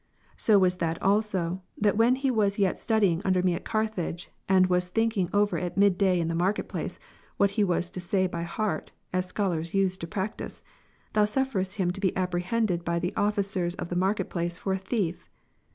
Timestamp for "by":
8.25-8.41, 12.83-12.97